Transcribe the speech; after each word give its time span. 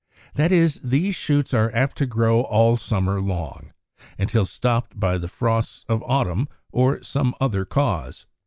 That 0.33 0.51
is, 0.51 0.79
these 0.83 1.15
shoots 1.15 1.53
are 1.53 1.69
apt 1.75 1.95
to 1.99 2.07
grow 2.07 2.41
all 2.41 2.75
summer 2.75 3.21
long, 3.21 3.71
until 4.17 4.45
stopped 4.45 4.99
by 4.99 5.19
the 5.19 5.27
frosts 5.27 5.85
of 5.87 6.01
autumn 6.07 6.47
or 6.71 7.03
some 7.03 7.35
other 7.39 7.65
cause. 7.65 8.25